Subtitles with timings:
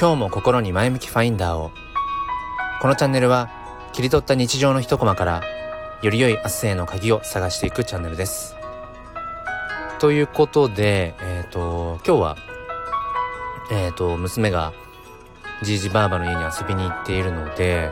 [0.00, 1.72] 今日も心に前向きファインダーを。
[2.80, 3.50] このチャンネルは
[3.92, 5.42] 切り取った日常の一コマから
[6.02, 8.54] より良い明日への鍵を探していくチャンネルです。
[9.98, 12.36] ということでえっ、ー、と今日は
[13.72, 14.72] えっ、ー、と娘が
[15.64, 17.90] じいじばあばの家に遊びに行っているので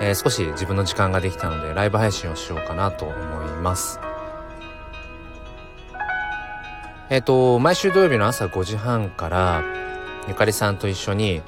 [0.00, 3.16] えー、少し自分の時間ができたのでライブ配信をしようかなと思い
[3.60, 3.98] ます。
[7.10, 9.83] えっ、ー、と毎週土曜日の朝5時半から
[10.28, 11.42] ゆかりさんと一緒に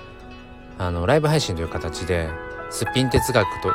[0.78, 2.28] あのライブ配信という形で
[2.70, 3.72] すっぴん哲学と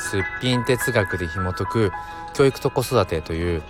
[0.00, 1.90] すっぴん哲学で紐解く
[2.34, 3.62] 教育と子育てという、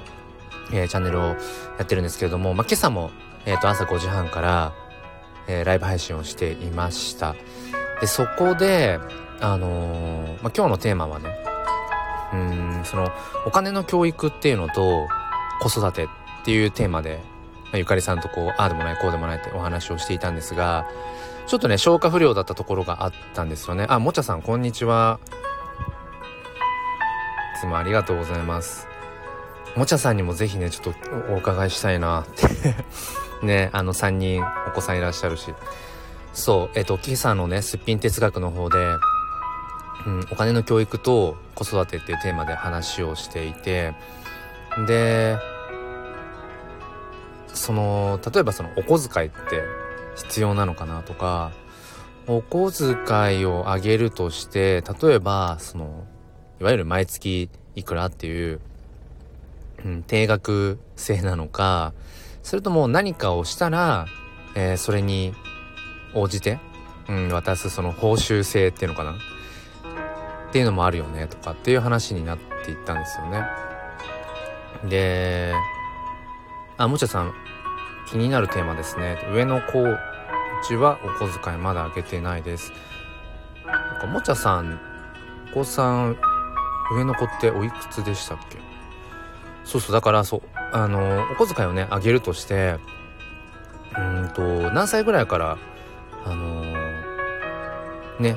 [0.72, 1.36] えー、チャンネルをや
[1.82, 3.10] ってるんですけれども、まあ、今朝も、
[3.44, 4.72] えー、と朝5時半から、
[5.48, 7.34] えー、ライブ配信をしていました。
[8.00, 8.98] でそこで
[9.40, 11.28] あのー、まあ、今日のテーマはね
[12.32, 13.10] うんその
[13.46, 15.08] お金の教育っていうのと
[15.60, 16.08] 子育てっ
[16.44, 17.20] ていうテーマで、
[17.72, 20.86] まあ、ゆかりさんとこうああでもないこうでもないってお話をしていたんですが
[21.46, 23.86] ちょっとね消化不良だったところがあったんですよね。
[23.88, 25.18] あもちゃさんこんにちは。
[27.56, 28.86] いつもありがとうございます。
[29.74, 32.76] もちゃさんにもぜひねちょっとお伺いしたいなって。
[33.44, 35.52] ねあの3人お子さんいらっしゃるし。
[36.32, 38.78] そうえっと今朝のねすっぴん哲学の方で
[40.06, 43.94] うん、お金の教育と子育てっていうテーマで話をしていて
[44.86, 45.38] で
[47.62, 49.62] その例えばそのお小遣いって
[50.16, 51.52] 必要なのかなとか
[52.26, 56.04] お小遣いをあげるとして例えばその
[56.60, 58.60] いわゆる毎月いくらっていう、
[59.84, 61.94] うん、定額制なのか
[62.42, 64.06] それとも何かをしたら、
[64.56, 65.32] えー、それに
[66.14, 66.58] 応じて、
[67.08, 69.12] うん、渡すその報酬制っていうのかな？
[69.12, 69.16] っ
[70.52, 73.44] ていうのもあるよねとかっていう話になっていったんですよね。
[74.90, 75.54] で、
[76.76, 77.32] あ、もちゃさん、
[78.12, 79.18] 気になるテーマですね。
[79.32, 79.98] 上の子う
[80.68, 82.72] ちはお小遣いまだあげてないです。
[83.66, 84.78] なんかもちゃさん、
[85.50, 86.16] お子さん、
[86.94, 88.58] 上の子っておいくつでしたっけ？
[89.64, 90.42] そうそう、だからそう、
[90.72, 92.76] あの、お小遣いをね、あげるとして、
[93.96, 94.42] うんと、
[94.72, 95.56] 何歳ぐらいから、
[96.24, 96.62] あの
[98.20, 98.36] ね、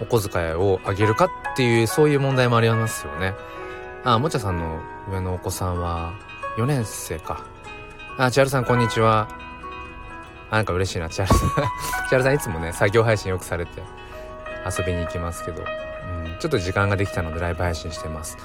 [0.00, 3.34] お小遣いをあげるかっていうそういう問題もありますよね
[4.02, 6.14] あもちゃさんの上のお子さんは
[6.56, 7.44] 4年生か
[8.18, 9.28] あ千春さんこんにちは。
[10.50, 11.08] あなんか嬉しいな。
[11.08, 11.48] 千春さん。
[12.08, 13.82] 千春さんいつもね作業配信よくされて
[14.78, 18.36] 遊びに行きますけど、うん、ちょっと時間ができたのでライブ配信してます。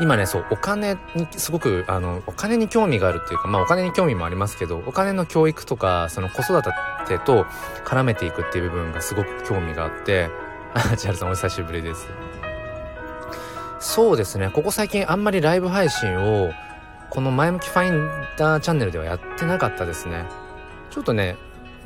[0.00, 6.62] 今ねそうお金にすごくあのお金に興味があるっていうかまあお金に興味もありますけどお金の教育とかその子育
[7.06, 7.44] てと
[7.84, 10.30] 絡めていくっていう部分がすごく興味があって
[10.74, 12.08] あ千春さんお久しぶりです。
[13.80, 14.50] そうですね。
[14.50, 16.52] ここ最近あんまりライブ配信を
[17.10, 20.24] この前向きファインダーチャンネルではやってなかったですね。
[20.90, 21.36] ちょっとね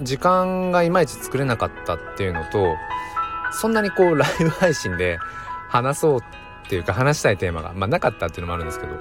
[0.01, 2.77] 時間がいまいち作れなかったっていうのと
[3.53, 5.19] そんなにこう ライブ配信で
[5.69, 8.93] 話そうっていうか話したいテーマが、まあ、なかったっていうのもあるんですけど。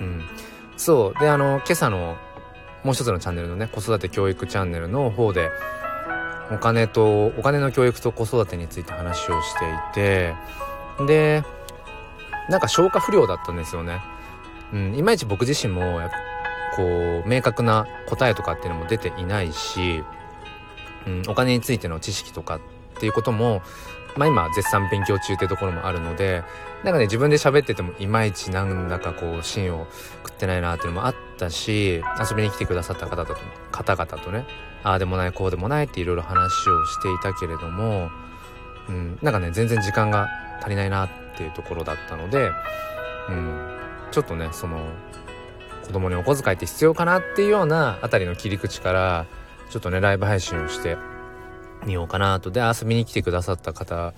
[0.00, 0.24] うん。
[0.76, 1.20] そう。
[1.20, 2.16] であの今朝の
[2.84, 5.50] もう一つのチャンネルのね子育て教育チャンネルの方で
[6.52, 10.34] お金とお金の教育と子育てについて話をしていて
[11.06, 11.42] で
[12.50, 14.00] なんか消化不良だったんですよね。
[14.74, 16.00] うん、いまいち僕自身も
[16.76, 20.02] こう明確な答えとかっていうのも出ていないし、
[21.06, 22.60] うん、お金についての知識とかっ
[22.98, 23.62] ていうことも
[24.16, 26.42] まあ今絶賛勉強中っていうところもあるので
[26.82, 29.86] なんかね自分で喋っててもいまいちなんだかこう芯を
[30.24, 33.36] 食ってないなっていうのもあったし遊びに来てくださった方と
[33.70, 34.44] 方々とね
[34.82, 38.10] ああでもないこうでもないっていろいろ話をしていたけれども、
[38.88, 40.28] うん、なんかね全然時間が
[40.60, 42.50] 足りないなっていうところだったので、
[43.28, 43.83] うん、
[44.14, 44.78] ちょっとねその
[45.84, 49.26] 子供にお小遣いって必要かなっていうようなあたりの切り口から
[49.70, 50.96] ちょっとねライブ配信をして
[51.84, 52.52] みようかなと。
[52.52, 54.14] で遊びに来てくださった方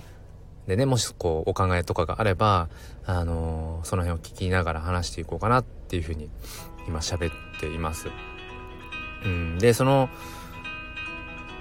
[0.67, 2.69] でねもしこうお考えとかがあれば
[3.07, 6.29] あのー、その辺を聞きながら話していこうかなっていうふうに
[6.87, 8.09] 今喋っています。
[9.25, 10.09] うん、でその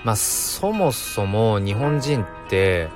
[0.04, 2.90] まあそもそも日本人って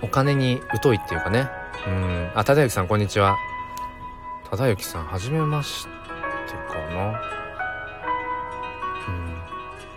[0.00, 1.50] お金に疎いっていうかね。
[1.86, 2.30] うん。
[2.34, 3.36] あ忠之さんこんにちは。
[4.56, 5.92] 忠之さんはじめまして
[6.72, 7.08] かな。
[7.08, 7.16] うん。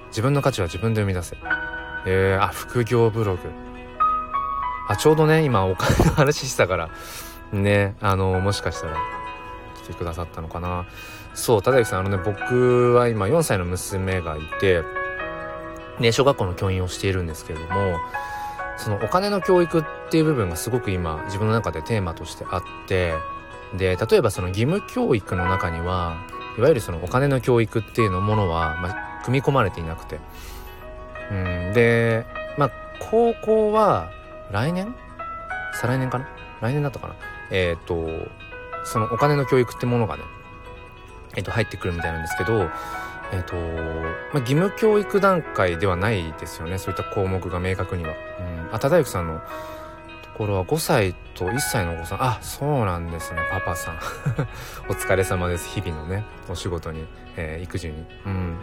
[0.07, 1.37] 自分の価値は自分で生み出せ。
[2.05, 3.41] えー、あ副業ブログ。
[4.89, 6.89] あちょうどね今お金の話したから。
[7.51, 8.97] ねあのもしかしたら
[9.83, 10.85] 来てくださったのかな。
[11.33, 14.83] そう忠之さんあのね僕は今4歳の娘がいて
[15.99, 17.97] ね、小学校の教員をしているんですけれども
[18.77, 23.13] そのお金の教育っていう部分がすごく今自分の中でテーマとしてあって
[23.75, 26.17] で例えばその義務教育の中には
[26.57, 30.19] いわゆるそのお金の教育っていうのものは、まあ、組み込まれていなくて。
[31.29, 32.25] うんで
[32.57, 32.71] まあ
[33.11, 34.09] 高校は
[34.51, 34.95] 来年？
[35.73, 36.27] 再来年かな？
[36.61, 37.15] 来年だったかな？
[37.51, 38.29] えっ、ー、と
[38.85, 40.23] そのお金の教育ってものがね
[41.35, 42.69] えっ、ー、と入ってくるみたいなんですけど
[43.33, 43.55] えっ、ー、と、
[44.33, 46.77] まあ、義務教育段階ではないですよね。
[46.77, 48.13] そういった項目が明確には。
[48.39, 49.41] うん、あ忠之さんの
[50.37, 52.23] ころは5歳と1歳のお子さん。
[52.23, 53.41] あそうなんですね。
[53.51, 53.97] パパさん。
[54.89, 55.67] お疲れ様です。
[55.69, 57.05] 日々のねお仕事に、
[57.35, 58.05] えー、育児に。
[58.25, 58.57] うん。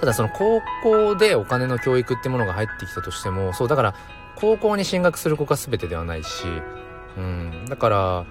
[0.00, 3.94] ただその高校でお金の教育ってものが入ってきたとしてもそうだから
[4.36, 6.44] 高校に進学する子が全てではないし、
[7.16, 8.24] うん、だから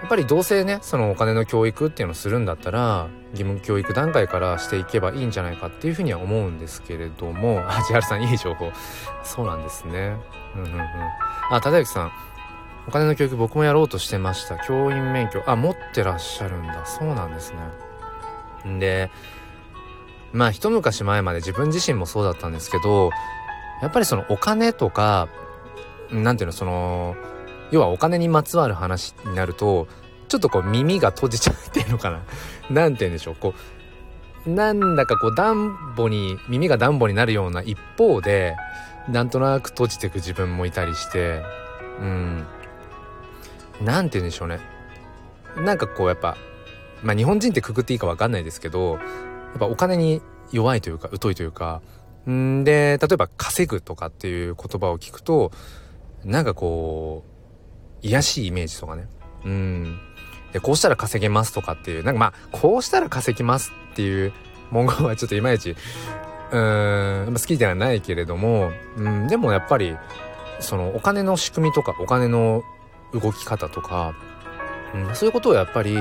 [0.00, 8.70] やっぱりどうせねそのお金の教育っていうのをするんだったら義務教育段階からしていけばいいんじゃないかっていうふうには思うんですけれども あ千春さんいい情報。
[9.24, 10.16] そうなんですね。
[10.56, 10.80] うんうんうん。
[11.50, 12.12] あ忠之さん。
[12.86, 14.56] お金の教育僕もやろうとしてました。
[14.56, 15.42] 教員免許。
[15.46, 16.86] あ持ってらっしゃるんだ。
[16.86, 17.58] そうなんですね。
[18.66, 19.10] んで
[20.32, 23.10] まあ一昔前まで自分自身もそうだったんですけど
[23.82, 25.28] やっぱりそのお金とか
[26.10, 27.16] なんていうのその
[27.70, 29.88] 要はお金にまつわる話になると
[30.28, 32.20] ちょっとこう耳が閉じちゃうっていうのかな。
[32.70, 33.36] なんて言うんでしょう。
[33.36, 33.54] こ
[34.46, 38.56] うなんだかこうダンボに耳がダンボになるような一方で
[39.08, 41.42] なんとなく閉じてく自分もいたりして
[42.00, 42.46] うん。
[43.82, 44.60] なんて言うんでしょうね。
[45.56, 46.36] なんかこうやっぱ
[47.02, 48.98] まあ日本人ってくくっていいか分かんないですけどや
[49.56, 50.22] っぱお金に
[50.52, 51.80] 弱いというか疎いというか
[52.28, 55.52] んで例えば稼ぐとかっていう言葉を聞くと
[56.24, 57.37] なんかこう
[58.02, 59.08] 癒しいイメージとかね。
[59.44, 59.98] うん。
[60.52, 64.32] で、こうしたら稼げますとかっていう、なんかまあ、こうしたら稼ぎますっていう
[64.70, 69.96] 文言はちょっといまいち、うーん、好きではないけれども、うん、でもやっぱり、
[70.60, 72.62] そのお金の仕組みとか、お金の
[73.12, 74.14] 動き方とか、
[74.94, 75.96] うん、そういうことをやっぱり、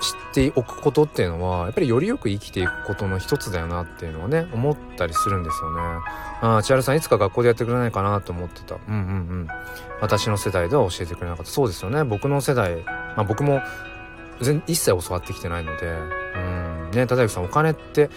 [0.00, 5.80] 知っておくことっていうのはやっぱりよりよく生きていくことの一つだよなっていうのはね思ったりするんですよね。
[6.42, 8.76] ああ千春さんいつか学校でやってくれないかなと思ってた。
[8.76, 9.02] うんうんう
[9.44, 9.48] ん。
[10.00, 11.50] 私の世代では教えてくれなかった。
[11.50, 12.02] そうですよね。
[12.04, 13.60] 僕の世代、まあ僕も
[14.40, 15.86] 全一切教わってきてないので、
[16.34, 18.08] うんね忠之さんお金って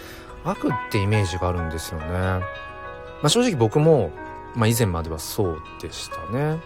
[0.44, 2.06] 悪ってイメージがあるんですよね。
[2.08, 2.40] ま
[3.24, 4.10] あ正直僕も
[4.54, 6.60] まあ以前まではそうでしたね。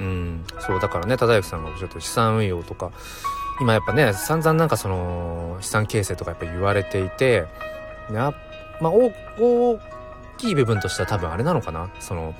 [0.00, 2.90] うん、そうだからね忠之さんがおっしゃった資産運用とか
[3.60, 7.46] 今やっぱね散々なんかその資産形成とかやっぱ言われていて
[8.10, 8.34] や
[8.80, 9.78] まあ大
[10.38, 11.90] きい部分としては多分あれなのかな？
[12.00, 12.34] その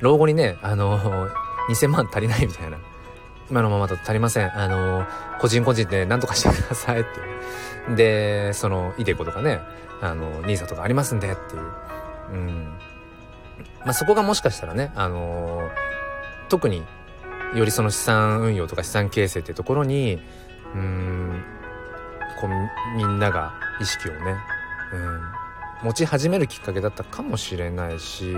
[0.00, 1.28] 老後にねあの
[1.70, 2.78] 2000万足りないみたいな。
[3.50, 4.58] 今のままだと足りません。
[4.58, 5.04] あの
[5.38, 7.04] 個人個人で何とかしてくださいっ
[7.86, 9.60] てでそのイデコとかね
[10.00, 11.62] あの NISA とかありますんでっていう。
[12.32, 12.72] うん。
[13.84, 15.70] まあそこがもしかしたらねあの
[16.48, 16.82] 特に
[17.54, 20.20] よりその資産運用とか資産形成っていうところに
[20.74, 21.44] うん。
[22.40, 24.36] こうみんなが意識をね、
[24.92, 28.34] うん、持ち始めるきっかけだったかもしれないし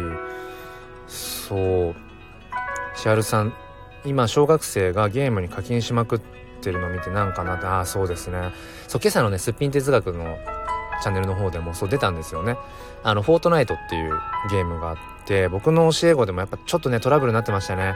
[1.06, 1.94] そう。
[2.94, 3.54] 千春さん
[4.04, 6.20] 今小学生がゲームに課金しまくっ
[6.60, 8.52] てるの見てなんかなってああそうですね。
[8.88, 10.38] そう今朝のねすっぴん哲学の
[11.02, 12.56] チャンネルの方でもそう出たんですよね。
[13.02, 14.12] あのフォートナイトっていう
[14.50, 17.94] ゲームがあって僕の教え子でもやっぱちょっとねトラブルになってましたね。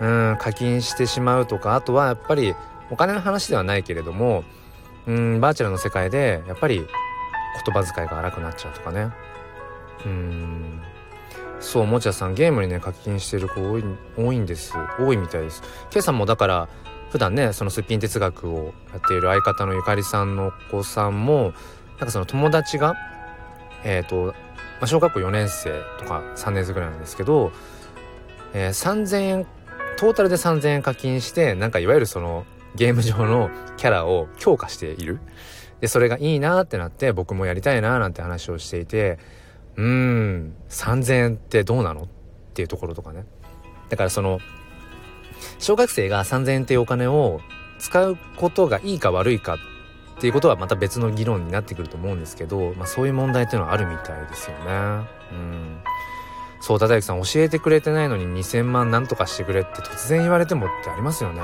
[0.00, 2.54] うん課金してしまうとかあとはやっぱり
[2.90, 4.44] お金の話ではないけれども
[5.06, 6.86] うんバーチャルの世界でやっぱり
[7.64, 9.10] 言葉遣いが荒くなっちゃうとかね。
[10.04, 10.80] うん。
[11.60, 13.84] そうもちゃさんゲームにね課金してる子多い
[14.16, 14.74] 多いんです。
[14.98, 15.62] 多いみたいです。
[15.90, 16.68] 今朝もだから
[17.10, 21.52] 普段ねそのすっぴん哲学をやっている相方のゆかりさんのお子さんも
[21.98, 22.94] なんかその友達が
[23.82, 24.34] えっ、ー、と、ま
[24.82, 27.50] あ、小学校4年生とか3年生ぐらいなんですけど、
[28.52, 29.46] えー、3000円
[29.98, 32.44] トータルで3000円課金してなんかいわゆるその
[32.74, 35.20] ゲーム上のキャラを強化している。
[35.80, 39.18] で、それがいいなってなって僕もやりたいななんて話をしていて、
[39.76, 42.08] うーん、3000円ってどうなのっ
[42.54, 43.24] ていうところとかね。
[43.88, 44.40] だからその、
[45.58, 47.40] 小学生が3000円っていうお金を
[47.78, 55.06] 使うことがいいか悪いかっていうことはまた別の議論になってくると思うんですけど、まあそういう問題っていうのはあるみたいですよね。
[55.32, 55.78] うん。
[56.60, 61.40] そう、忠之さん教えてくれてないのに2000万なんとかしてくれって突然言われてもってありますよね。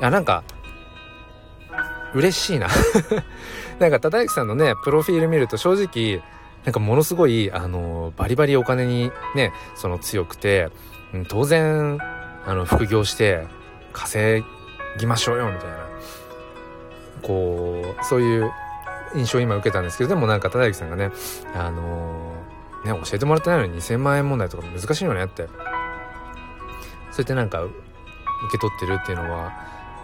[0.00, 0.42] いや、なんか、
[2.14, 2.68] 嬉しいな
[3.78, 6.22] なんか、忠之さんのね、プロフィール見ると正直、
[6.64, 10.70] なんかものすごい、あの、バリバリお金にね、その強くて、
[11.28, 11.98] 当然、
[12.46, 13.46] あの、副業して、
[13.92, 14.44] 稼
[14.98, 15.76] ぎましょうよ、みたいな。
[17.22, 18.50] こう、そういう
[19.14, 21.10] 印象を今受けたんですけど、でもなんか、忠之さんがね、
[21.54, 22.34] あの
[22.84, 25.46] ね、教えてもらってないのに2000万円問題とか難しいよねって。
[25.46, 25.54] そう
[27.18, 27.72] やってなんか、受
[28.52, 29.52] け取ってるっていうのは、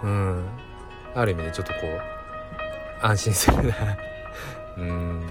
[0.03, 0.45] うん。
[1.15, 3.75] ある意味でちょっとこう安心するな。
[4.79, 5.27] うん。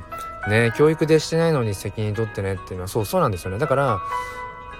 [0.49, 3.59] ね教育でしてないのに責任取ってねっていうのはそうそうなんですよね。
[3.59, 3.99] だから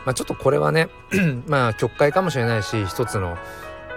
[0.06, 0.90] まあちょっとこれはね
[1.48, 3.38] まあ曲解かもしれないし一つの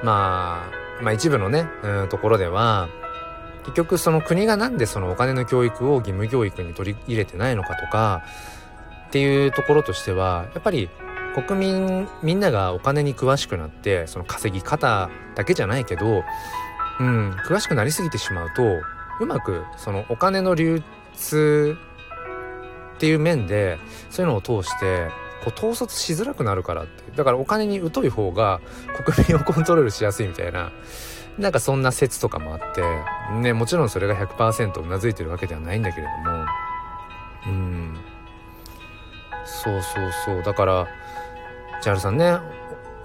[0.03, 0.65] ま
[1.01, 2.89] あまあ一部のねうんところでは
[3.65, 8.23] 結局その国がなんでそのお金の教育を義務教育に取り入れてないのかとか
[9.09, 10.89] っていうところとしてはやっぱり
[11.35, 16.25] 国民みんながお金に詳しくなってその稼ぎ方だけじゃないけど、
[17.01, 18.63] うん、詳しくなりすぎてしまうと
[19.21, 20.83] うまくそのお金の流
[21.15, 21.77] 通
[22.97, 23.79] っていう面で
[24.11, 25.09] そういうのを通して
[25.45, 28.61] こう統率しづらくなるからってだからお金に疎い方が
[29.05, 30.73] 国民をコントロールしやすいみたいな
[31.39, 32.83] なんかそんな説とかもあって
[33.41, 36.45] ねもちろんそれが100%うなずいてるわけではないんだけれども
[37.47, 37.97] うん。
[39.45, 40.43] そうそうそう。
[40.43, 40.87] だから
[41.83, 42.39] チャルさんね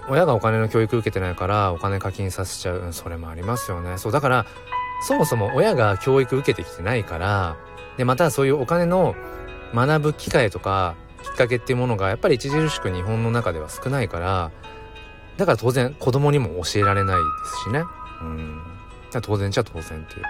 [0.08, 3.96] 親がお金の教育受けてないからお金課金させちゃう、それもありますよね。
[3.98, 4.46] そうだから
[5.06, 7.56] そもそも親が教育受けてきてないから
[7.96, 9.14] でまたそういうお金の
[9.74, 14.50] 学ぶ機会とかきっかけっていうものがやっぱり著しく日本の中では少ないから
[15.36, 17.22] だから当然子供にも教えられないで
[17.62, 17.84] すしね。
[18.20, 18.62] うん。
[19.22, 20.22] 当然じゃ当然っていう。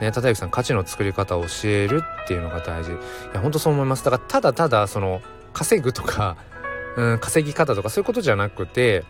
[0.00, 2.92] ね忠之さん価値の作り方を教えるっていうのが大事。
[2.92, 2.94] い
[3.34, 4.04] や本当そう思います。
[4.04, 5.20] だからただただその
[5.52, 6.36] 稼ぐとか
[7.20, 9.04] 稼ぎ方とかそういうことじゃなくて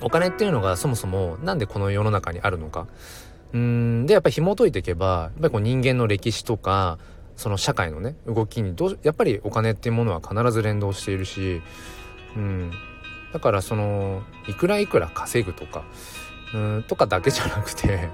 [0.00, 2.86] お金っていうのがそもそもなんでこの世の中にあるのか。
[3.52, 6.98] うんでやっぱり紐解いていけばやっぱりこう人間の歴史とか
[7.34, 11.60] その社会のね動きにどうやっぱりお金っていうものは必ず連動しているし、
[12.36, 12.70] うん、
[13.32, 15.82] だからそのいくらいくら稼ぐとか
[16.54, 18.08] うんとかだけじゃなくて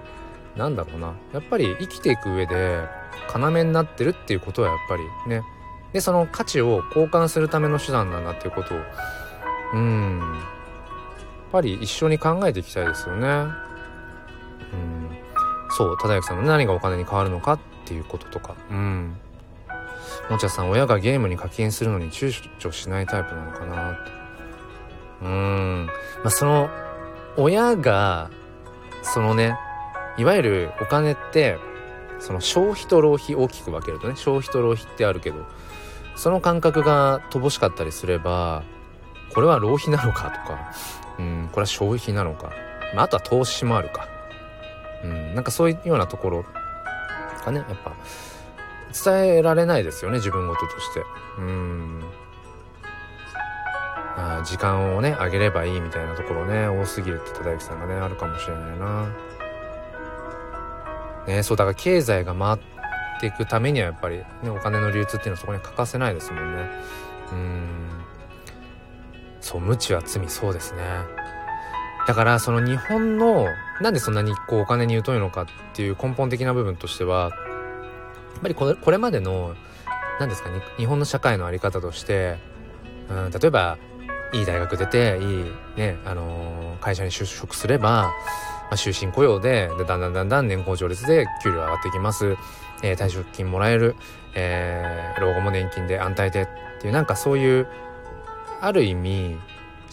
[0.56, 1.12] なんだろうな。
[1.34, 2.80] やっぱり生きていく上で
[3.34, 5.42] 要になってるっていうことはやっぱりね
[5.96, 8.78] でその価値を交換するための手段なんだっていうことを。
[9.72, 10.18] うん。
[10.18, 13.26] やっぱり一緒に考えていきたいですよね。
[13.26, 13.54] うん。
[15.70, 18.56] そう忠之さんの何がお金に変わるのかっていうこととか。
[18.70, 19.16] うん。
[20.28, 24.10] もちゃさん親がゲームに課金するのに躊躇しないタイプなのかなって。
[25.22, 25.86] うん。
[26.22, 26.68] まあその
[27.38, 28.30] 親が
[29.02, 29.56] そのね
[30.18, 31.56] いわゆるお金って
[32.18, 35.38] その消費と浪費大きく分けるとね消費と浪費ってあるけど
[36.16, 38.64] その感覚が乏しかったりすれば
[39.34, 40.72] これは浪費なのかとか
[41.18, 42.50] うんこれは消費なのか、
[42.94, 44.08] まあ、あとは投資もあるか。
[45.04, 46.44] うんなんかそういうようなところ
[47.44, 47.92] がねやっぱ。
[49.04, 51.04] 伝えられないですよね自分事として。
[51.38, 52.02] うん。
[54.16, 59.08] あ時間をねあげればいいみたいなところね多すぎるって忠之さんがねあるかもしれないな。
[61.26, 62.75] ねそうだから経済が回って
[63.20, 66.70] ていくためにはやっぱり、ね、お金の流通っていうのはそこに欠かせないですもんね。
[67.32, 67.88] うん。
[69.40, 70.82] そう無知は罪そうですね。
[72.06, 73.48] だからその日本の
[73.80, 77.30] なんでそんなにこうお金に疎いのかっていう根本的な部分としては
[78.34, 79.54] やっぱりこれこれまでの
[80.20, 82.38] 何ですかね日本の社会の在り方として
[83.10, 83.76] うん例えば
[84.32, 85.44] いい大学出ていい
[85.76, 88.12] ね、あのー、会社に就職すれば、ま
[88.72, 92.36] あ、終身雇用ででだんだんだんだん年功序列で給料上がっていきます、
[92.82, 93.96] えー、退職金もらえる、
[94.34, 96.48] えー、老後も年金で安泰でっ
[96.80, 97.66] ていうなんかそういう
[98.60, 99.36] ある意味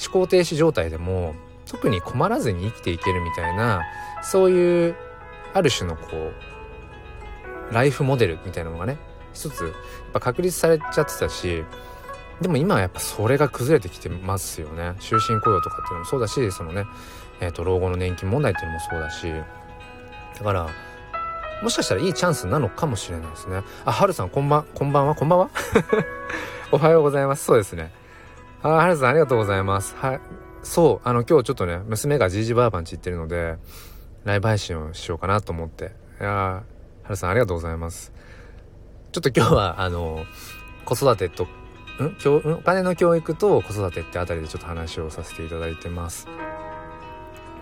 [0.04, 1.36] 思考停止状態でも
[1.66, 3.82] 特に困らずに生きていけるみたいな
[4.24, 4.96] そういう
[5.54, 6.08] ある種のこ
[7.72, 8.98] うライフモデルみたいなのがね
[9.34, 9.74] 一つやっ
[10.14, 11.64] ぱ確立されちゃってたし
[12.42, 14.96] でも今はやっぱそれが崩れてきてますよね。
[15.00, 16.86] 終身雇用とかっていうのもそうだしそのね、
[17.40, 20.68] えーと、老後の年金問題っていうのもそうだしだから
[21.62, 23.62] もしかしたらいいチャンスなのかもしれないですね。
[23.86, 25.16] あはるさんこんばんこんばんは？
[25.16, 25.50] こんばんは？
[26.72, 27.46] おはようございます。
[27.46, 27.92] そうですね。
[28.62, 29.96] あはるさんありがとうございます。
[29.96, 30.20] はい。
[30.64, 33.58] そうあの今日ちょっとね娘がじいじばあばんち行ってるので
[34.24, 35.94] ライブ配信をしようかなと思って。
[36.20, 36.64] いやは
[37.10, 38.12] るさんありがとうございます。
[39.12, 40.26] ちょっと今日はあの
[40.86, 41.44] 子育てと
[42.04, 42.16] ん？
[42.20, 46.28] 教お金の教育と子育てってあたりでちょっと話をさせていただいてます。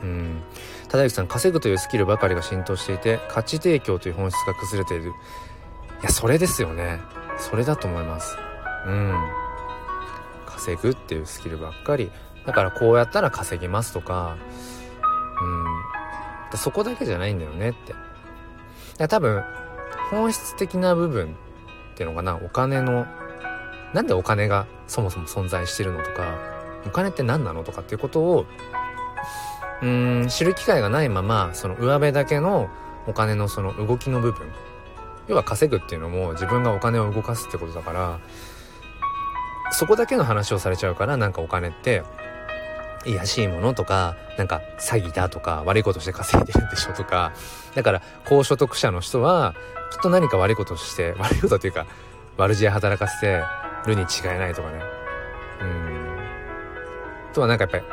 [0.04, 0.42] うん。
[0.90, 5.10] 忠之さん、稼ぐというスキルばかりが浸透していて、価値提供という本質が崩れている。
[5.10, 7.00] いや、それですよね。
[7.38, 8.38] それだと思います。
[8.88, 9.16] うん。
[10.46, 12.12] 稼ぐっていうスキルばっかり。
[12.46, 14.36] だからこうやったら稼ぎますとか、
[16.52, 16.58] うん。
[16.58, 17.94] そこだけじゃないんだよねって。
[17.94, 17.96] い
[18.98, 19.44] や、多分、
[20.10, 21.36] 本質的な部分
[21.94, 23.06] っていうのかな、お金の
[23.94, 26.38] なんでお金がそもそも存在してるのとか
[26.86, 28.46] お金って何なのとかっていうことを
[29.82, 32.70] うん知る機会がないままその上辺だけの
[33.08, 34.48] お金のその動きの部分。
[35.28, 38.20] 要は稼ぐっていうのも自分がお金を動かすってことだから
[39.72, 42.04] そこだけの話をされちゃうからなんかお金って
[43.06, 47.32] 癒しいものとかなんか詐欺だとか悪いことして稼いでるんでしょとか
[47.76, 49.56] だから高所得者の人は
[49.92, 51.86] きっと何か悪いことして悪いことっていうか
[52.38, 53.42] 悪知恵働かせて
[53.88, 54.80] るに違いないとかね。
[55.62, 57.34] うん。
[57.34, 57.84] とはなんかやっぱり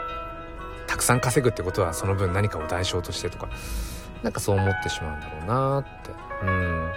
[0.88, 3.48] たくさん稼ぐってことはその分何かを代償としてとか
[4.22, 6.10] なんかそう思ってしまうんだろうなって。
[6.42, 6.90] うん。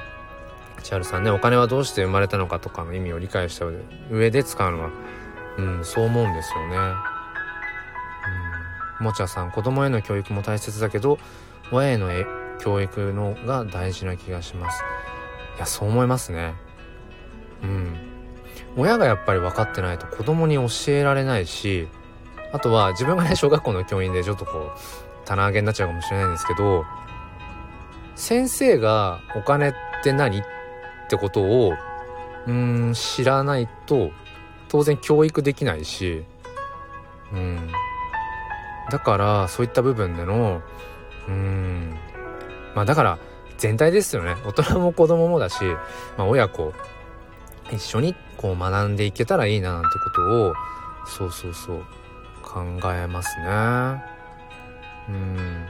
[0.81, 3.67] 千春さんねお金はどうして生まれたのかとかの意味を理解した
[4.09, 4.89] 上で使うのは
[5.57, 6.77] うんそう思うんですよね。
[8.99, 9.05] うん。
[9.05, 11.19] もちゃさん子供への教育も大切だけど
[11.71, 12.09] 親への
[12.59, 14.83] 教育のが大事な気がします。
[15.57, 16.55] いやそう思いますね。
[17.61, 17.95] うん。
[18.77, 21.87] 親がやっぱり分かってないと子供に教えられないし
[22.51, 24.79] あとは自分がね小学校の教員でちょっとこう
[25.25, 26.85] 棚上げになっちゃうかもしれないんですけど
[28.15, 30.43] 先生がお金って何っ
[31.09, 31.73] てことを
[32.47, 34.11] うん知らないと
[34.67, 36.23] 当然教育できないし
[37.33, 37.71] うん。
[38.89, 40.61] だからそういった部分での
[41.27, 41.95] うん。
[42.75, 43.19] まあだから
[43.57, 44.35] 全体ですよね。
[44.45, 45.63] 大人も子供もだし、
[46.17, 46.73] まあ、親子
[47.71, 50.53] 一緒にこう学んでいけたらいいななんてことを
[51.05, 51.83] そうそうそう。
[52.51, 53.45] 考えますね。
[55.09, 55.65] うん。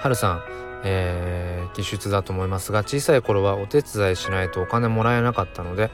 [0.00, 0.42] はるさん
[0.88, 5.90] えー、技術だと思いますが小さい頃はお手伝いしないとお金もらえなかったので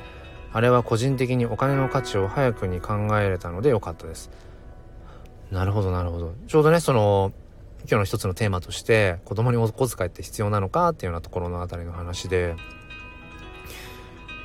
[0.52, 4.30] あれは個人的にお金の価値を早くに考えれたのでよかったです。
[5.50, 6.34] なるほどなるほど。
[6.46, 7.32] ちょうどねその
[7.82, 12.54] 今日の一つのテーマとして子供にお小遣いって必要なのかっていうようなところのあたりの話で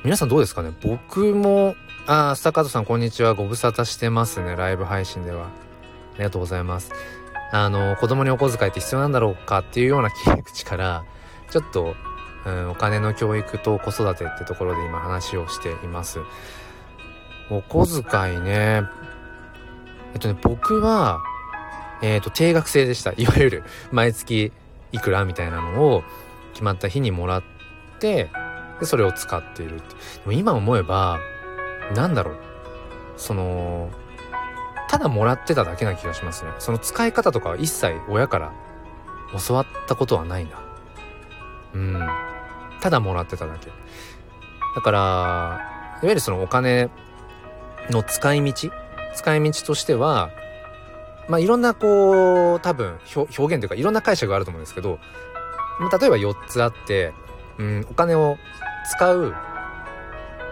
[0.02, 0.72] 皆さんどうですかね？
[0.82, 1.74] 僕も
[2.06, 3.34] あスタッカードさんこんにちは。
[3.34, 5.50] ご無沙汰してますねライブ配信では。
[6.18, 6.92] ありがとうございます。
[7.52, 11.04] あの子供にお小遣いって必要なんだろうかっていうような切り口から
[11.50, 11.94] ちょっと、
[12.44, 16.18] うん、お金の教育と子育てってところで今話をしています。
[17.50, 18.82] お小遣いね
[20.12, 21.20] えっとね僕は
[22.02, 23.12] えっ、ー、と定額制でした。
[23.16, 24.52] いわゆる毎月
[24.92, 26.02] いくらみたいなのを
[26.52, 27.42] 決まった日にもらっ
[28.00, 28.28] て
[28.80, 29.94] でそれを使っているって。
[29.94, 31.20] でも今思えば
[31.94, 32.36] なんだろう。
[33.16, 33.88] その
[34.88, 36.52] ただもらってただけな気がしますね。
[36.58, 38.52] その使い方とかは一切親から
[39.46, 40.58] 教わったことはないな。
[41.74, 42.08] うん。
[42.80, 43.70] ただもらってただけ。
[44.74, 44.98] だから
[46.02, 46.88] いわゆるそのお金
[47.90, 48.70] の使い道
[49.14, 50.30] 使い道としては
[51.28, 54.98] まあいろんなこう多分表現というかいろんな解釈があると思うんですけど
[56.00, 57.12] 例えば4つあって
[57.58, 58.38] うんお金を
[58.90, 59.34] 使う。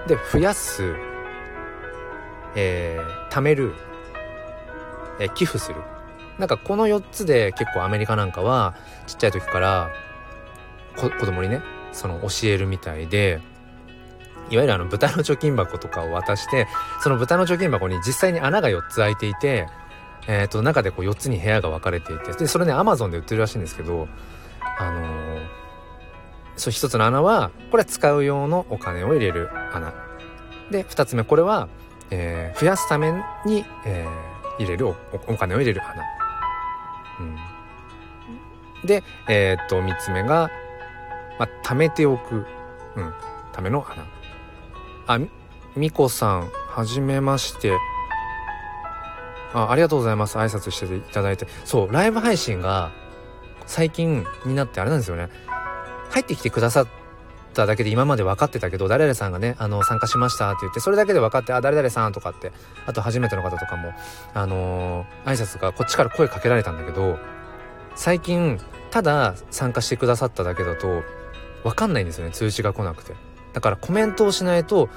[0.06, 0.94] で増やす。
[2.54, 3.74] えー、貯める。
[5.20, 5.82] え寄付する。
[6.38, 8.74] なんかこの4つで結構アメリカなんかは
[9.06, 9.90] ちっちゃい時から
[10.96, 13.40] 子供にねその教えるみたいで
[14.50, 16.68] いわゆるあの豚の貯金箱とかを渡して
[17.00, 19.66] その豚の貯金箱に実際に穴が4つ開いていて
[20.28, 24.08] えっ、ー、と中でこう4つに部屋が分かれていてでそれねアマゾンで売ってるらしいんですけど
[24.78, 25.40] あのー、
[26.56, 29.94] そう1つの穴はこれは使う用のお金を入れる穴。
[30.70, 31.68] で2つ目これは、
[32.10, 33.12] えー、増やすため
[33.46, 34.94] に、えー入れるお
[35.36, 36.02] 金を入れる穴。
[37.20, 37.22] う
[38.84, 40.50] ん、で、えー、っと3つ目が、
[41.38, 42.46] まあ、貯めておく、
[42.96, 43.14] うん、
[43.52, 44.06] ための穴。
[45.08, 45.20] あ
[45.76, 47.72] みこさんはじめまして。
[49.54, 50.36] あありがとうございます。
[50.36, 51.46] 挨拶していただいて。
[51.64, 52.92] そうライブ配信が
[53.66, 55.28] 最近になってあれなんですよね。
[56.10, 56.86] 入ってきてくださっ
[57.56, 62.52] ただけで今まで分かってたけど誰々さんがねあの参加しましたって言ってそれだけで分かってあ誰々さんとかって
[62.86, 63.94] あと初めての方とかも
[64.34, 67.18] あのー、挨拶がこっちから声かけられたんだけど
[67.94, 71.02] 最近ただ参加してくださっただけだと
[71.64, 73.14] 分かんないんですよね通知が来なくて。
[73.54, 74.90] だからコメントをしないと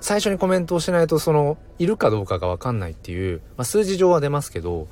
[0.00, 4.88] 最初にコメントをしないとそのいるかどうかが分かんないっていう、まあ、数字上は出ますけど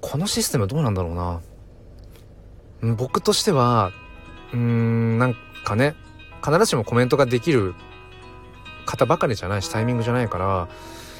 [0.00, 1.42] このシステムどうなんだろうな。
[2.96, 3.92] 僕としては
[4.54, 5.34] うーんなん
[5.64, 5.94] かね
[6.44, 7.74] 必ずしもコメントができる
[8.84, 10.68] 方ばかりじゃないしタイミングじゃないから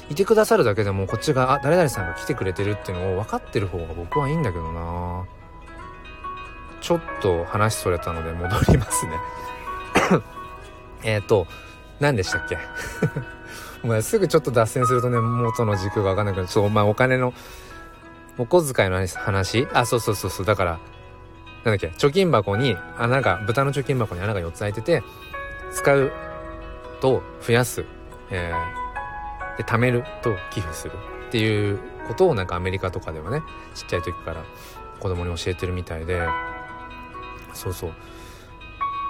[0.09, 5.25] いてくださるだけでもこっちがあ誰々さんが来てくれてるっていうのを分かってる方が僕はいいんだけどな。
[6.81, 9.13] ちょっと話それたので戻りますね。
[11.03, 11.47] えっと
[11.99, 12.59] 何でしたっけ？
[13.83, 16.47] お前すぐちょっと脱線するとね元の軸が分かんなくなる。
[16.47, 17.33] そうまあお金の
[18.37, 19.67] お小遣いの話？
[19.73, 20.45] あそうそうそうそう。
[20.45, 20.79] だから
[21.65, 25.03] なんだっけ、貯金箱に穴が、豚の貯金箱に穴が4つ開いてて、
[25.73, 26.11] 使う
[27.01, 27.83] と増やす、
[28.29, 30.93] えー、で、貯めると寄付する
[31.27, 33.41] っていうことをなんかアメリカとかではね、
[33.73, 34.43] ちっちゃい時から
[34.99, 36.27] 子供に教えてるみたいで、
[37.53, 37.93] そうそう。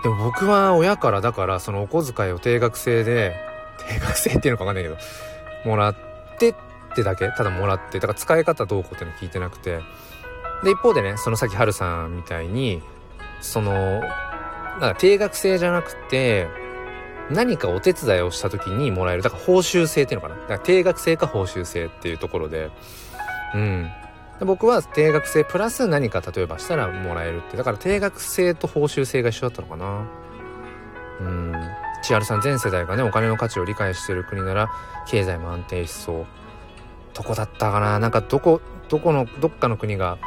[0.04, 3.36] でも僕は親からだからそのお小遣いを定額制で、
[3.90, 4.98] 定額制っていうのかわかんないけど、
[5.70, 5.96] もらっ
[6.40, 6.56] てっ
[6.96, 7.28] てだけ？
[7.32, 8.00] ただもらって。
[8.00, 9.82] だから使い方どうこうっていうの聞いてなくて。
[10.64, 12.82] で一方でねそのさっきハルさんみたいに
[13.42, 16.48] そのなんか定額制じゃなくて
[17.30, 20.40] 何かお手伝いをした時にもらえるだから報酬制っていうのかな。
[20.42, 22.70] だから定額制か報酬制っていうところで。
[23.54, 23.90] うん。
[24.40, 27.58] で僕は定額制プラス何か例えばしたらもらえるって。
[27.58, 30.06] だから定額制と報酬制が一緒だったのかな。
[31.22, 31.54] うん。
[32.04, 34.70] 千春さん全世代がねお金の価値を理解している国なら
[35.08, 36.26] 経済も安定しそう。
[37.16, 37.98] どこだったかな。
[37.98, 40.20] なんかどこどこのどっかの国が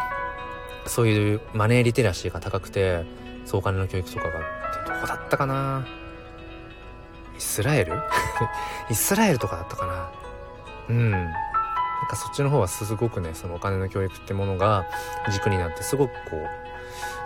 [0.88, 3.04] そういうマネーリテラシーが高くて
[3.44, 4.40] そうお金の教育とかが
[4.86, 5.86] どこだったかな？
[7.36, 7.92] イスラエル？
[8.90, 10.10] イスラエルとかだったかな？
[10.90, 11.10] うん。
[11.10, 11.32] なん
[12.08, 14.86] かそっちの方はすごくねそのお金の教育ってものが
[15.30, 16.48] 軸になってすごくこう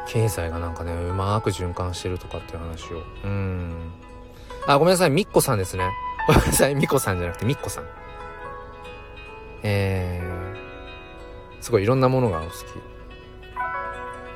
[0.08, 3.02] 経済がなんかねうまく循環してるとかっていう話を。
[3.24, 3.92] うん。
[4.66, 5.10] あごめんなさい。
[5.10, 5.90] みっこさんですね。
[6.26, 6.74] ごめんなさい。
[6.74, 7.84] みこさんじゃなくてみっこさん。
[9.64, 12.54] えー、すごいいろんなものがお好き。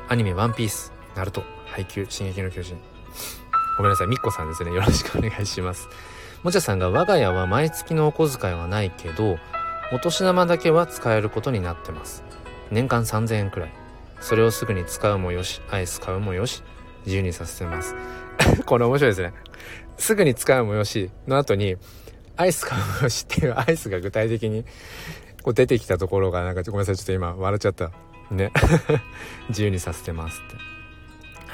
[0.08, 2.78] アニメ「ワンピースナルト配給進撃の巨人。
[3.76, 4.72] ごめんなさいみっこさんですね。
[4.72, 5.88] よろしくお願いします。
[6.44, 9.36] もちゃさんが我が家は毎月のお小遣いはないけど
[9.92, 12.22] お年玉だけは使えることになってます。
[12.70, 13.70] 年間3000円くらい。
[14.20, 16.62] それをすぐに使うもよしアイス買うもよし
[17.04, 17.96] 自由にさせてます。
[18.64, 19.34] これ面白いですね。
[19.98, 21.76] すぐに使うもよしの後に
[22.36, 24.64] アイス買うもよしっていうアイスが具体的に
[25.42, 27.90] こう出てきたところがなんかごめんなさいちょっと今笑っちゃった。
[28.30, 28.52] ね。
[29.48, 30.56] 自由にさせてますって。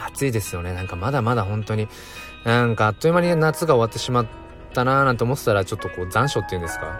[0.06, 0.72] 暑いですよね。
[0.72, 1.88] なんかまだまだ本当に
[2.44, 4.26] なんかあっという間に夏が終わってしまっ
[4.74, 6.98] たなーなんて思ってたらちょっとこう残暑っていうんですか？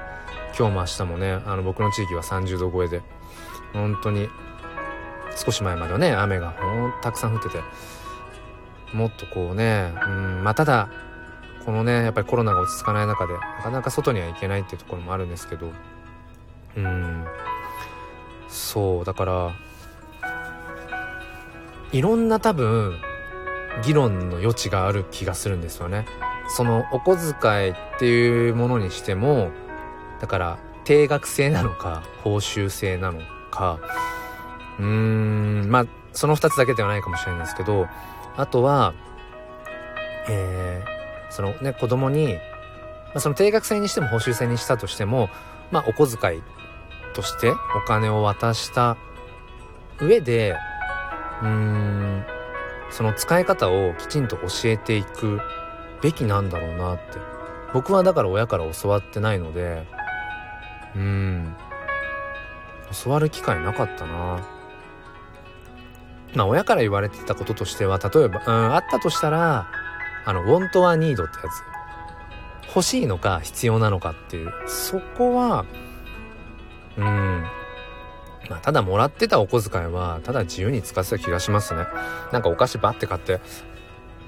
[0.56, 3.02] 今日も明日もねあの僕の地域は30度超えで
[3.72, 4.28] 本当に
[5.35, 7.58] 少し前まではね雨がほんたくさん降ってて
[8.92, 10.88] もっとこうねうんまあただ
[11.64, 15.72] このねやっぱりコロナが落ち着かない中でなかなか外には行けないっていうところもあるんですけど
[16.76, 17.24] うん。
[18.52, 19.52] そうだから
[21.90, 22.98] いろんな多分
[23.82, 26.06] 議論の余地がある気がするんですよね。
[26.48, 29.50] そのお小遣いっていうものにしても
[30.20, 33.78] だから定額制なのか報酬制なのか
[34.78, 37.86] うーんまあその2つだけではないかもしれないんですけど
[38.36, 38.92] あとは
[40.28, 42.40] えー、そのね子供に、ま
[43.14, 45.30] あ、その定額制にしても報酬制にしたとしても
[45.70, 46.42] まあお小遣い
[47.12, 48.96] としてお金を渡した
[50.01, 50.57] 上で
[51.42, 52.25] うーん
[52.90, 55.40] その使い方をきちんと教えていく
[56.03, 57.03] べきなんだろうなって。
[57.72, 59.87] 僕はだから親から教わってないので
[60.94, 61.55] うん
[63.05, 64.46] 教わる機会なかったな。
[66.35, 69.68] まあ親から言われてたこととしては例えばうんあったとしたら
[70.25, 71.62] あの「want は need」ってやつ。
[72.75, 74.53] 欲しいのか必要なのかっていう。
[74.66, 75.64] そこは
[76.96, 77.46] うん。
[78.50, 81.85] まあ、ただもらってたお小遣いはただ自由に使ってた気がしますね。
[82.33, 83.40] なんかお菓子バッて買って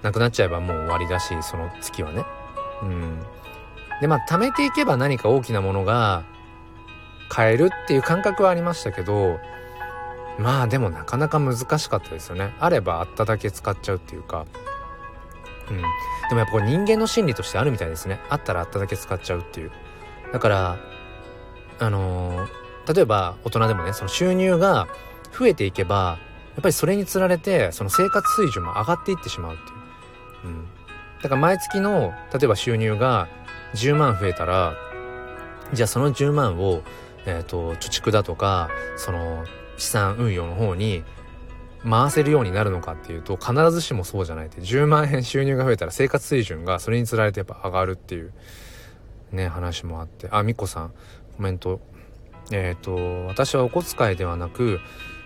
[0.03, 2.24] なくなっちゃえばもう終わりだしその月はね。
[2.83, 3.20] うん。
[4.00, 6.24] でまあ貯めていけば何か大きなものが
[7.29, 9.38] 買えるっていう感覚はありましたけど
[10.38, 12.55] まあでもなかなか難しかったですよね。
[12.61, 14.46] あればあっただけ使っちゃうっていうか。
[15.70, 15.77] うん。
[15.77, 18.20] でもやっぱこれ人間の心理としてあるみたいですね。
[18.29, 19.72] あったらあっただけ使っちゃうっていう。
[20.33, 20.79] だから
[21.78, 24.88] あのー例えば大人でもねその収入が
[25.37, 26.18] 増えていけば
[26.54, 29.70] やっぱりそれにつられてその生活水準も上がっていってしまうって
[30.46, 30.68] いう、うん、
[31.22, 33.28] だから毎月の例えば収入が
[33.74, 34.74] 10万増えたら
[35.72, 36.82] じゃあその10万を、
[37.26, 39.44] えーと、貯蓄だとかその
[39.78, 41.02] 資産運用の方に
[41.82, 48.32] 回せるようになるのかっていうと必ずしもそうじゃないって10万円収入が増えたら生活水準がそれにつられてやっぱ上がるっていう
[49.32, 50.28] ね話もあって。
[50.30, 50.92] あみこさん。
[51.37, 51.81] コメント。
[52.51, 54.79] えっ、ー、と私はお小遣いではなく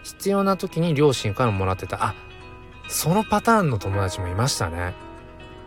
[0.05, 2.05] 必要な時に両親からもらってた。
[2.05, 2.15] あ
[2.89, 4.95] そのパターンの友達もいましたね。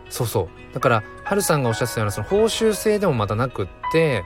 [0.08, 0.74] そうそう。
[0.74, 4.24] だからはるさんがおっしゃってたようなその報酬制でもまたなくって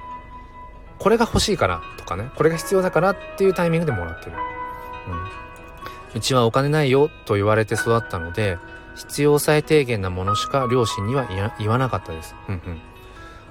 [0.98, 2.31] これが欲しいからとかね。
[2.37, 4.33] これが必要だからっていうタイミングでもらってる、
[5.09, 8.59] うん、うちはお金ないよと言われて育ったので
[8.94, 12.81] 必要最低限なものしか両親には言わなかったです、うんうん、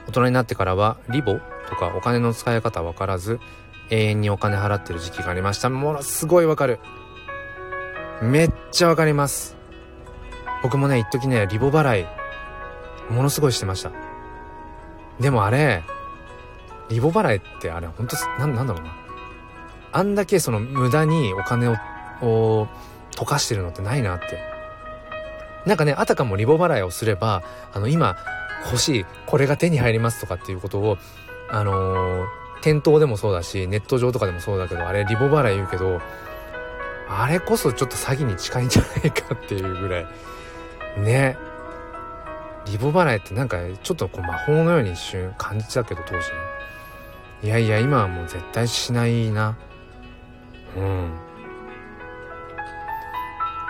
[0.08, 1.40] 大人になってからはリボ？
[1.70, 3.40] とかお金の使い方わからず
[3.90, 5.70] 永遠にお金払ってる時期がありました。
[5.70, 6.80] ものすごいわかる。
[8.22, 9.56] めっちゃわかります。
[10.64, 12.06] 僕もね一時ねリボ払い
[13.10, 13.92] ものすごいしてました。
[15.20, 15.84] でもあれ
[16.90, 18.96] リボ払いってあれほんとななんだろうな。
[19.92, 21.76] あんだけその無駄にお金を
[22.22, 22.68] を
[23.12, 24.55] 溶かしてるのってないなって。
[25.66, 28.16] なんかねあたかもリボ払いをすればあの今
[28.66, 30.98] 欲しいこれが手に入りますとかっていうことを
[31.50, 32.26] あのー
[32.62, 36.02] 店頭でもそうだしネット上とかでもそうだけどあれリボ払い言うけど
[37.08, 40.08] あれこそちょっと詐欺に近いんじゃないかっていうぐらい。
[40.98, 41.38] ね。
[42.66, 46.24] リボ払いってなんかちょっとこう魔法のように一瞬感じたけど当時ね。
[47.44, 49.56] いやいや今はもう絶対しないな。
[50.76, 51.12] うん。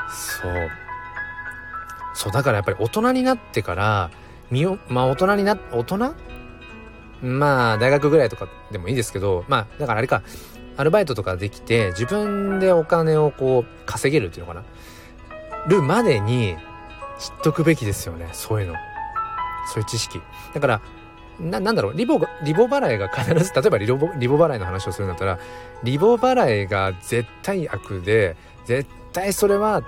[0.09, 0.84] そう。
[2.15, 4.09] そうだからやっぱり大人になってから
[4.49, 6.15] 身をまあ大人にな大人？
[7.21, 10.23] まあ大学ぐらいとかでもいいですけどまあだからあれか
[10.77, 14.65] アルバイトとかできて自分でお金をこう稼げるっていうのかな？
[15.67, 16.55] るまでに
[17.17, 18.73] 知っとくべきですよねそういうの。
[19.73, 20.21] そういう知識。
[20.53, 20.81] だから
[21.39, 25.39] ななんだろうリボリボ払いが必ず例えばリボリボ払いの話をするんだったら
[25.83, 29.81] リボ払いが絶対悪で絶対それは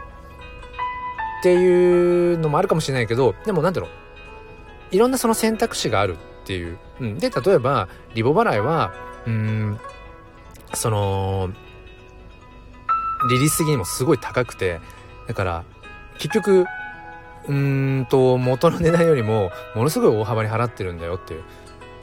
[1.47, 8.93] っていうのもあるかもしれないけどでもなんだろういろんなその選択肢があるっていう、うん、で例えばリボ払いは
[9.25, 9.79] うん
[10.73, 11.49] その
[13.29, 14.81] 利率的にもすごい高くて
[15.27, 15.63] だから
[16.17, 16.65] 結局
[17.47, 21.43] うんと元の値段よりもものすごい大幅に払ってるんだよっていう。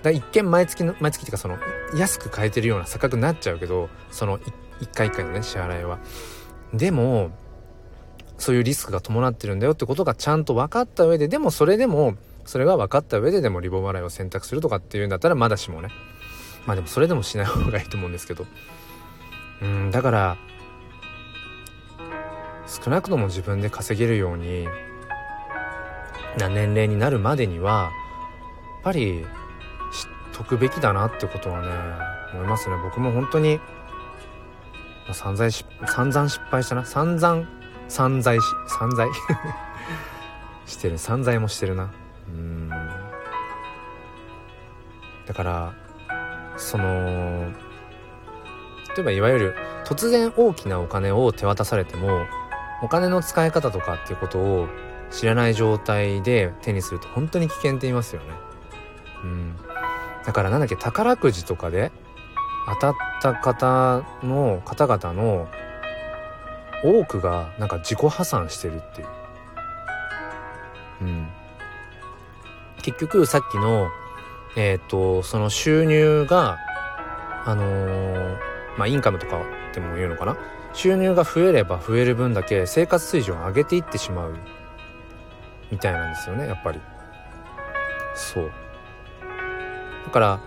[0.02, 1.58] だ一見毎月の毎月っていうかその
[1.94, 4.38] 安く買えてるような錯覚になっちゃうけどその
[4.80, 5.98] 一回一回のね支払いは。
[6.72, 7.30] でも
[8.38, 15.88] そういうリスクが伴ってるんだよってことがちゃんと分かった上ででもそれでもそれが分かった上ででもリボ払いを選択するとかっていうんだったらまだしもね。
[16.66, 18.46] まあでもそれでもしない方がいいと思うんですけど。
[19.62, 20.36] うんだから
[22.66, 24.66] 少なくとも自分で稼げるように
[26.38, 27.90] な年齢になるまでには
[28.74, 29.24] やっぱり
[29.92, 31.68] 知っとくべきだなってことはね
[32.34, 32.76] 思いますね。
[32.82, 33.60] 僕も本当に、
[35.06, 35.50] ま、散々
[35.86, 36.84] 散々失敗したな。
[36.84, 37.46] 散々
[37.88, 39.08] 散財し散財？
[40.66, 41.90] してる散財もしてるな
[42.28, 42.70] うん
[45.26, 45.72] だから
[46.56, 47.50] その
[48.96, 52.26] 例えばいわゆる突然大きなお金を手渡されても
[52.82, 54.68] お金の使い方とかっていうことを
[55.10, 58.28] 知らない状態で手にすると本当に危険って言いますよね。
[59.22, 59.56] うん。
[60.24, 61.92] だからなんだっけ宝くじとかで
[62.66, 65.48] 当たった方の方々の
[66.84, 69.08] 多くがなんか自己破産してるっていう。
[71.02, 71.28] うん。
[72.82, 73.88] 結局さっきの
[74.56, 76.58] えっ、ー、とその収入が
[77.46, 78.38] あのー、
[78.76, 80.36] まあインカムとかっても言うのかな？
[80.74, 84.34] 収入が増えれば増える分だけ生活水準を上げていってしまう
[85.70, 86.80] みたいなんですよねやっぱり
[88.16, 88.50] そう
[90.04, 90.40] だから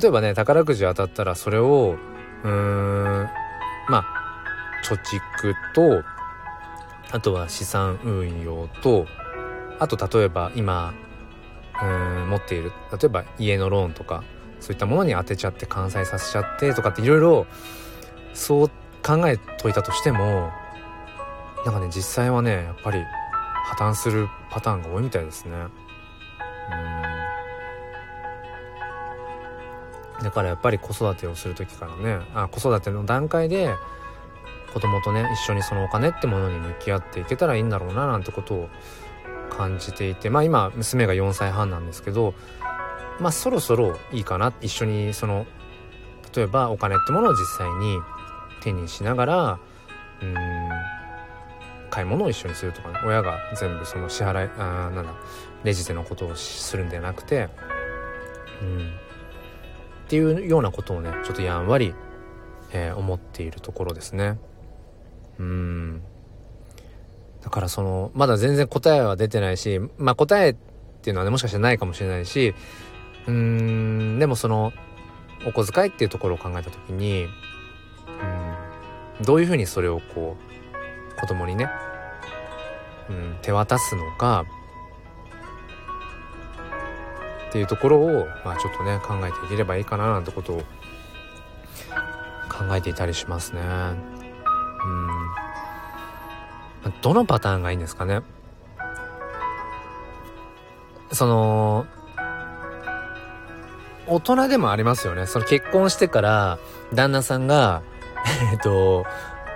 [0.00, 1.96] 例えばね宝くじ当たったらそれを
[2.42, 3.28] うーん
[3.90, 4.19] まあ
[4.84, 6.04] 貯蓄と
[7.12, 9.06] あとは資産運用と
[9.78, 10.94] あと例えば今
[11.82, 14.22] うん持っている例えば家のローンとか
[14.60, 17.46] そういったものに当てちゃって完済させちゃってとかっていろいろ
[18.34, 18.70] そう
[19.02, 20.52] 考えといたとしても
[21.64, 23.02] なんかね実際はねやっぱり
[23.64, 25.52] 破綻するパターンが多いみたいですね。
[30.18, 30.24] うん。
[30.24, 33.74] だからやっぱり子育てをする時からねあ子育ての段階で
[34.72, 38.68] 子供とね一緒にそのお金ってものに向き合っていけたらいいんだろうななんてことを
[39.50, 42.34] 感じていてまあ今娘が4歳半なんですけど
[43.20, 44.52] まあそろそろいいかな。
[44.60, 45.46] 一緒にその
[46.34, 47.98] 例えばお金ってものを実際に
[48.62, 49.60] 手にしながら
[50.22, 50.34] うん
[51.90, 52.94] 買い物を一緒にするとかね。
[53.04, 55.12] 親が全部その支払いあなんだ
[55.64, 57.48] レジでのことをするんではなくて
[58.62, 58.78] うん。
[60.06, 61.94] っていうようなことをねちょっとやんわり、
[62.72, 64.38] えー、思っているところですね。
[65.40, 66.02] うん
[67.42, 70.54] だからそのまだ全然答えは出てないしまあ答えっ
[71.02, 72.54] ていうのはねもしかしたらないかもしれないし
[73.26, 74.72] うんでもその
[75.46, 77.24] お小遣いっていうところを考えた時に
[79.18, 80.36] うんどういうふうにそれをこ
[81.16, 81.68] う子供にね、
[83.08, 84.44] うん、手渡すのか
[87.48, 90.62] っていうところを、まあ、ちょっとね考えていければいいかななんてことを
[92.48, 94.19] 考えていたりしますね。
[94.84, 95.08] うん。
[97.02, 98.22] どのパターンがいいんですかね？
[101.12, 101.86] その
[104.06, 105.26] 大人でもありますよね。
[105.26, 106.58] その結婚してから
[106.92, 107.82] 旦那さんが
[108.52, 109.04] えっと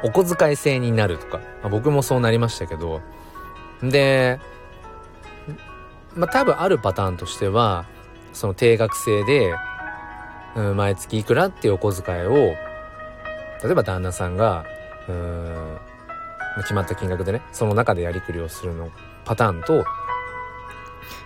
[0.02, 3.00] お小遣い制になるとか、まあ、僕もそうなりましたけど
[3.82, 4.38] で
[6.14, 7.86] まあ多分あるパターンとしては
[8.32, 9.54] その定額制で、
[10.56, 12.56] うん、毎月いくらっていうお小遣いを例
[13.70, 14.66] えば旦那さんが
[15.08, 15.78] うん。
[16.62, 18.90] 決まった金額でねその中でやりくりをするの
[19.24, 19.84] パターンと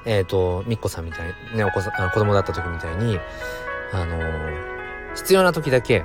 [0.06, 3.18] えっ、ー、とみっこさんみたいねお子さん子供だった時みたいに
[3.92, 4.18] あの
[5.14, 6.04] 必要な時だけ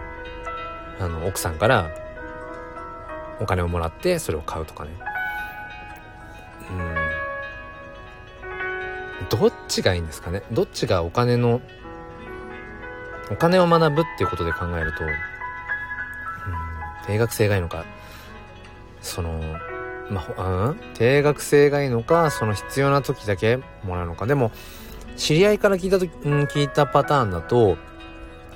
[1.00, 1.90] あの奥さんから
[3.40, 4.92] お金をもらってそれを買うとかね。
[6.70, 6.74] う
[9.36, 9.40] ん。
[9.40, 10.44] どっちがいいんですかね？
[10.52, 11.62] どっちがお金の
[13.32, 15.04] お金を学ぶっていうことで考えると、
[17.06, 17.86] 定額制がいいのか
[19.02, 19.40] その
[20.10, 24.26] まあ、うん、定額制がいいのかその必要な時だけもらうのか。
[24.26, 24.52] でも
[25.16, 27.78] 知り合いから聞いた時、うん、聞いたパターンだと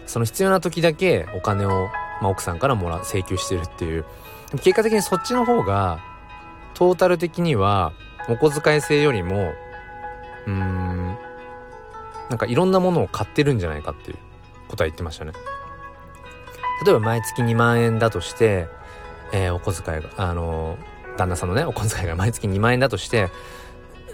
[0.08, 1.88] その必要な時だけお金を、
[2.22, 4.06] まあ、奥さんからもら請求してるっていう。
[4.62, 6.00] 結果的にそっちの方が
[6.74, 7.92] トータル的には
[8.30, 9.54] お小遣い制よりも
[10.46, 11.18] うーん
[12.30, 14.18] なんかいろんなものを買ってるんじゃないかっていう
[14.68, 15.34] ことは言ってましたね。
[16.86, 18.68] 例えば毎月2万円だとして、
[19.34, 23.30] えー、お小遣いがあのー、旦那さんのねお小遣いが毎月2万円だとして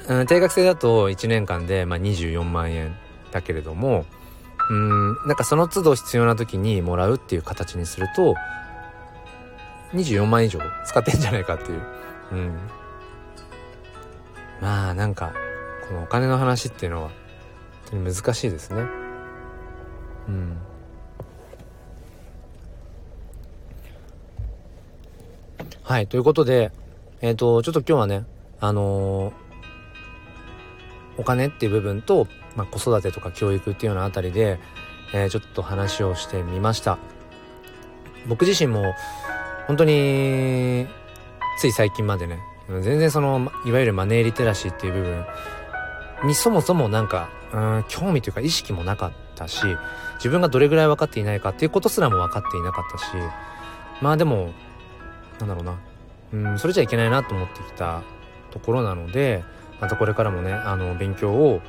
[0.08, 2.96] うん、定額制だと1年間で、まあ、24万円
[3.32, 4.06] だけれども
[4.70, 8.36] うんなんかその都度必要な時にもらうっていう形にすると
[9.94, 11.82] 24万以上使ってんじゃないかっていう、
[12.32, 12.58] うん、
[14.62, 15.34] まあなんか
[15.88, 17.10] このお金の話っていうのは
[17.92, 18.88] 本当に難しいですね。
[20.28, 20.58] うん。
[25.94, 26.72] はいということで
[27.22, 28.26] えっ、ー、とちょっと今日はね
[28.60, 29.34] あのー
[31.20, 34.60] お金っていう部分と、まあ、子育てとか教育っていうようなあたりで、
[35.14, 36.98] えー、ちょっと話をしてみました。
[38.28, 38.96] 僕自身も
[39.68, 40.88] 本当に
[41.60, 45.26] つい最近までね全然そのいわゆるマネーリテラシーっていう部分
[46.26, 49.62] にそもそもなんかうん興味というか意識もなかったし
[50.16, 53.06] 自分がどれぐらい分かっていないかっていうことすらも分かっていなかったし
[54.02, 54.54] まあでも
[55.46, 55.80] なんだろうな
[56.34, 58.04] うんそれじゃいけないなと思ってきた
[58.52, 59.44] ところなので
[59.82, 61.62] またこれからもねあの勉強を、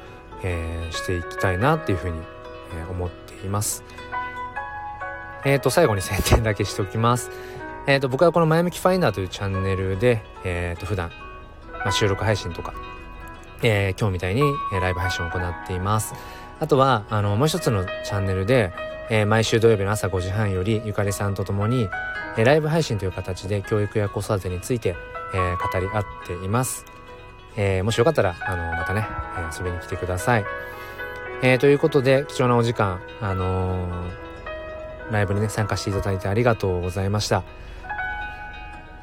[0.43, 2.19] えー、していきたいなっていうふうに、
[2.79, 3.83] えー、思っています。
[5.45, 7.31] えっ、ー、と最後に宣伝だけしておきます。
[7.87, 11.11] えっ、と僕はこの前向きファインダーというチャンネルで、えっ、と普段、
[11.73, 12.73] まあ、収録配信とか、
[13.63, 16.15] え今日みたいに、えライブ配信を行っています。
[16.61, 18.73] あとはあのもう一つのチャンネルで、
[19.11, 21.89] え毎週土曜日の朝5時半よりゆかりさんと共に、
[22.37, 24.97] えライブ配信という形で教育や子育てについて、
[25.35, 26.85] え語り合っています。
[27.57, 29.07] え、もしよかったら、あの、またね、
[29.39, 30.45] え、遊びに来てください。
[31.43, 34.11] え、ということで、貴重なお時間、あの、
[35.11, 37.45] ライブにね、参加していただいてありがとうございました。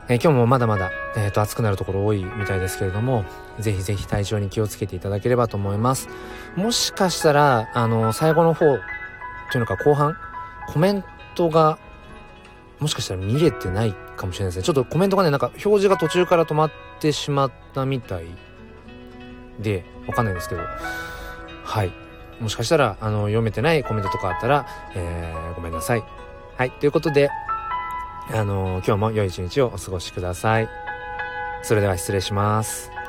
[0.09, 3.23] え、今日もまだまだ、えっ、と、暑くなるところ多いみたいですけれども、
[3.59, 6.09] ぜひぜひ体調に気をつけていただければと思います。
[6.55, 8.79] もしかしたら、あの最後の方、
[9.51, 10.15] というのか後半、
[10.67, 11.03] コメン
[11.35, 11.77] トが、
[12.79, 14.63] もしかしたら見れてないかもしれないですね。
[14.63, 18.25] ちょっとコメントがね、なんか表示が途中から止まってしまったみたい
[19.59, 20.61] で、わかんないんですけど、
[21.63, 21.91] はい。
[22.39, 26.03] もしかしたら、あの、読めてないコメントとかあったら、えー、ごめんなさい。
[26.57, 26.71] はい。
[26.71, 27.29] ということで、
[28.33, 30.69] あの今日も良い一日をお過ごしください。
[31.63, 33.00] それでは失礼します。